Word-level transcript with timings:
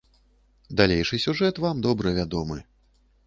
Далейшы 0.81 1.19
сюжэт 1.25 1.55
вам 1.65 1.83
добра 1.87 2.13
вядомы. 2.17 2.57